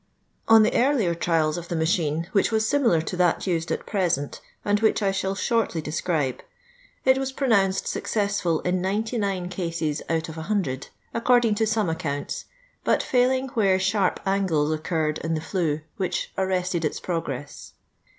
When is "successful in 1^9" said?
7.87-9.21